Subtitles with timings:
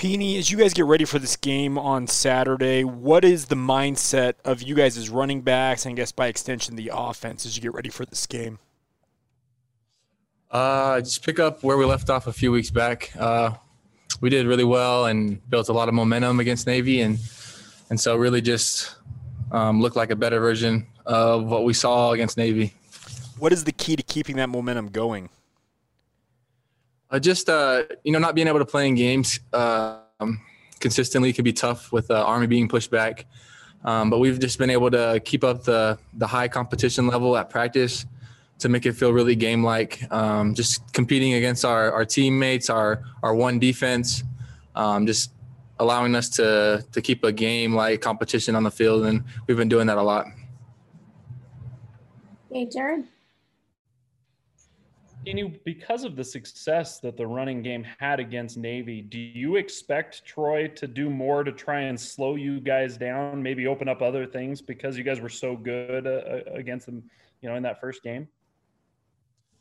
[0.00, 4.32] Peeny, as you guys get ready for this game on Saturday, what is the mindset
[4.46, 7.60] of you guys as running backs, and I guess by extension the offense as you
[7.60, 8.60] get ready for this game?
[10.50, 13.12] Uh, just pick up where we left off a few weeks back.
[13.14, 13.50] Uh,
[14.22, 17.18] we did really well and built a lot of momentum against Navy, and
[17.90, 18.96] and so really just
[19.52, 22.72] um, look like a better version of what we saw against Navy.
[23.38, 25.28] What is the key to keeping that momentum going?
[27.10, 30.40] Uh, just uh, you know, not being able to play in games um,
[30.78, 33.26] consistently can be tough with uh, Army being pushed back.
[33.84, 37.50] Um, but we've just been able to keep up the the high competition level at
[37.50, 38.06] practice
[38.58, 40.00] to make it feel really game like.
[40.12, 44.22] Um, just competing against our, our teammates, our our one defense,
[44.76, 45.32] um, just
[45.78, 49.68] allowing us to to keep a game like competition on the field, and we've been
[49.68, 50.26] doing that a lot.
[52.52, 53.06] Hey, Jared.
[55.24, 60.24] You because of the success that the running game had against Navy, do you expect
[60.24, 63.42] Troy to do more to try and slow you guys down?
[63.42, 67.02] Maybe open up other things because you guys were so good uh, uh against them,
[67.42, 68.28] you know, in that first game.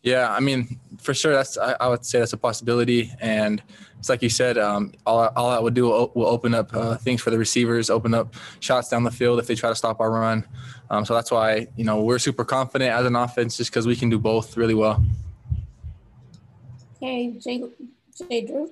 [0.02, 3.62] Yeah, I mean, for sure, that's I, I, would say that's a possibility, and
[3.98, 6.96] it's like you said, um, all all that would do will, will open up uh,
[6.96, 10.00] things for the receivers, open up shots down the field if they try to stop
[10.00, 10.46] our run.
[10.90, 13.96] Um, so that's why you know we're super confident as an offense, just because we
[13.98, 15.04] can do both really well.
[17.02, 17.64] Okay, Jay,
[18.18, 18.70] Jay Drew.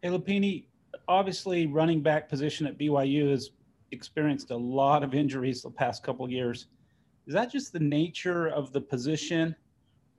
[0.00, 0.64] Hey, Lopini,
[1.08, 3.50] obviously running back position at BYU has
[3.90, 6.68] experienced a lot of injuries the past couple years.
[7.26, 9.56] Is that just the nature of the position,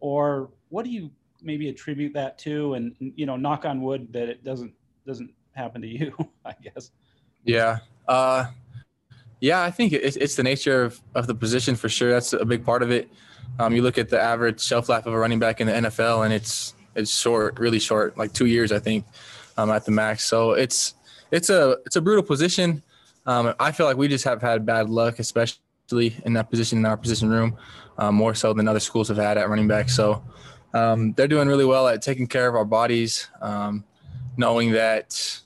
[0.02, 2.73] or what do you maybe attribute that to?
[2.73, 4.73] And you know, knock on wood that it doesn't
[5.08, 6.14] doesn't happen to you.
[6.45, 6.92] I guess.
[7.45, 7.80] Yeah.
[8.06, 8.48] Uh,
[9.39, 12.11] yeah, I think it's, it's the nature of, of the position for sure.
[12.11, 13.09] That's a big part of it.
[13.59, 16.25] Um, you look at the average shelf life of a running back in the NFL,
[16.25, 19.05] and it's it's short, really short, like two years, I think,
[19.58, 20.25] um, at the max.
[20.25, 20.94] So it's
[21.31, 22.81] it's a it's a brutal position.
[23.25, 26.86] Um, I feel like we just have had bad luck, especially in that position in
[26.86, 27.58] our position room,
[27.97, 29.89] um, more so than other schools have had at running back.
[29.89, 30.23] So
[30.73, 33.83] um, they're doing really well at taking care of our bodies, um,
[34.37, 35.39] knowing that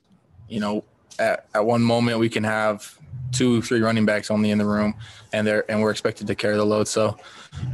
[0.48, 0.84] you know
[1.20, 2.99] at, at one moment we can have
[3.32, 4.96] two, three running backs only in the room,
[5.34, 6.88] and they're and we're expected to carry the load.
[6.88, 7.18] So,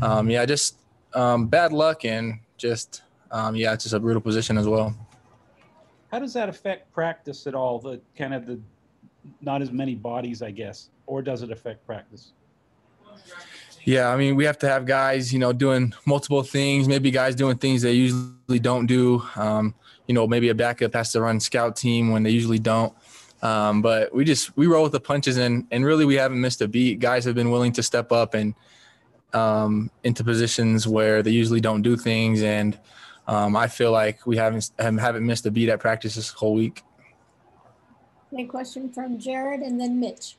[0.02, 0.78] um, yeah, just
[1.14, 3.02] um, bad luck and just
[3.32, 4.96] um, yeah, it's just a brutal position as well.
[6.12, 7.80] How does that affect practice at all?
[7.80, 8.60] The kind of the
[9.42, 12.32] not as many bodies, I guess, or does it affect practice?
[13.84, 16.88] Yeah, I mean, we have to have guys, you know, doing multiple things.
[16.88, 19.22] Maybe guys doing things they usually don't do.
[19.36, 19.76] Um,
[20.08, 22.94] you know, maybe a backup has to run scout team when they usually don't.
[23.46, 26.62] Um, but we just we roll with the punches and and really we haven't missed
[26.62, 27.00] a beat.
[27.00, 28.56] Guys have been willing to step up and
[29.34, 32.80] um, into positions where they usually don't do things, and
[33.28, 36.82] um, I feel like we haven't haven't missed a beat at practice this whole week.
[38.36, 40.38] A question from Jared and then Mitch.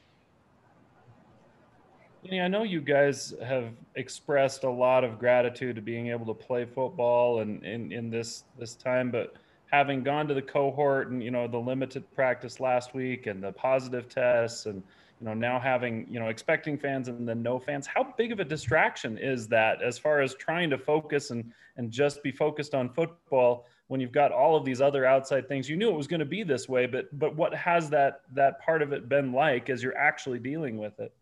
[2.33, 6.65] I know you guys have expressed a lot of gratitude to being able to play
[6.65, 9.37] football and in, in this this time, but
[9.71, 13.53] having gone to the cohort and you know the limited practice last week and the
[13.53, 14.82] positive tests and
[15.21, 18.41] you know now having you know expecting fans and then no fans how big of
[18.41, 22.75] a distraction is that as far as trying to focus and and just be focused
[22.75, 25.69] on football when you've got all of these other outside things?
[25.69, 28.60] You knew it was going to be this way but but what has that that
[28.60, 31.12] part of it been like as you're actually dealing with it?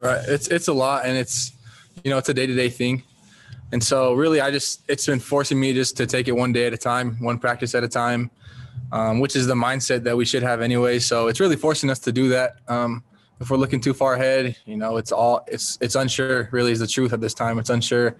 [0.00, 0.24] Right.
[0.26, 1.52] It's it's a lot and it's
[2.04, 3.02] you know it's a day-to-day thing
[3.72, 6.66] and so really, I just it's been forcing me just to take it one day
[6.66, 8.30] at a time, one practice at a time,
[8.92, 10.98] um, which is the mindset that we should have anyway.
[10.98, 12.56] So it's really forcing us to do that.
[12.68, 13.02] Um,
[13.40, 16.48] if we're looking too far ahead, you know, it's all it's it's unsure.
[16.52, 17.58] Really, is the truth at this time.
[17.58, 18.16] It's unsure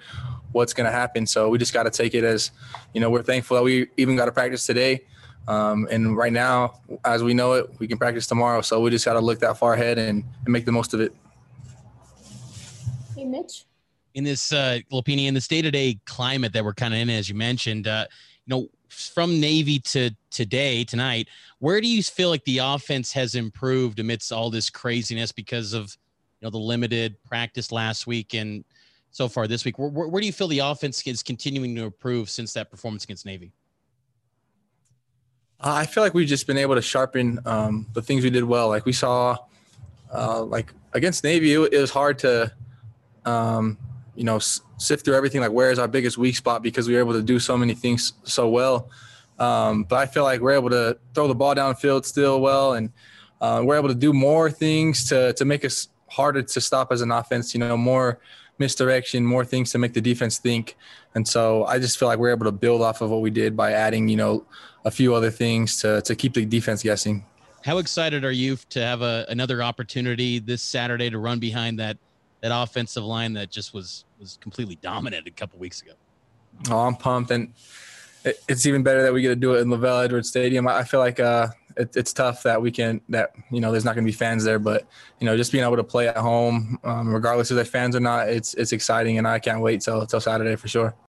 [0.53, 1.27] what's going to happen.
[1.27, 2.51] So we just got to take it as,
[2.93, 5.05] you know, we're thankful that we even got to practice today.
[5.49, 8.63] Um, and right now, as we know it, we can practice tomorrow.
[8.63, 11.01] So we just got to look that far ahead and, and make the most of
[11.01, 11.15] it.
[13.15, 13.65] Hey, Mitch
[14.17, 17.11] in this uh, Lopini in this day to day climate that we're kind of in,
[17.11, 18.07] as you mentioned, uh,
[18.47, 21.29] you know, from Navy to today tonight,
[21.59, 25.97] where do you feel like the offense has improved amidst all this craziness because of
[26.41, 28.65] you know the limited practice last week and
[29.11, 29.79] so far this week?
[29.79, 33.05] Where, where, where do you feel the offense is continuing to improve since that performance
[33.05, 33.53] against Navy?
[35.61, 38.69] I feel like we've just been able to sharpen um, the things we did well.
[38.69, 39.37] Like we saw,
[40.13, 42.51] uh, like against Navy, it, it was hard to
[43.27, 43.77] um,
[44.17, 45.41] you know, sift through everything.
[45.41, 46.63] Like, where is our biggest weak spot?
[46.63, 48.91] Because we were able to do so many things so well.
[49.39, 52.91] Um, but I feel like we're able to throw the ball downfield still well, and
[53.41, 57.03] uh, we're able to do more things to to make us harder to stop as
[57.03, 57.55] an offense.
[57.55, 58.19] You know, more
[58.59, 60.77] misdirection, more things to make the defense think.
[61.15, 63.57] And so I just feel like we're able to build off of what we did
[63.57, 64.47] by adding, you know,
[64.85, 67.25] a few other things to to keep the defense guessing.
[67.65, 71.99] How excited are you to have a, another opportunity this Saturday to run behind that
[72.41, 75.93] that offensive line that just was was completely dominant a couple weeks ago?
[76.71, 77.53] Oh, I'm pumped, and
[78.25, 80.67] it, it's even better that we get to do it in LaVell Edwards Stadium.
[80.67, 83.85] I, I feel like uh, it, it's tough that we can that you know there's
[83.85, 84.87] not going to be fans there, but
[85.21, 88.01] you know just being able to play at home, um, regardless if there fans or
[88.01, 90.95] not, it's it's exciting, and I can't wait till till Saturday for sure.